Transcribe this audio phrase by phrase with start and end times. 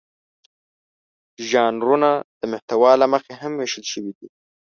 [1.49, 2.09] ژانرونه
[2.39, 4.27] د محتوا له مخې هم وېشل شوي دي.